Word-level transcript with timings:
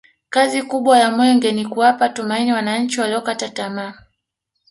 kazi 0.29 0.63
kubwa 0.63 0.99
ya 0.99 1.11
mwenge 1.11 1.51
ni 1.51 1.65
kuwapa 1.65 2.09
tumaini 2.09 2.51
wananchi 2.53 3.01
waliokata 3.01 3.49
tamaa 3.49 3.93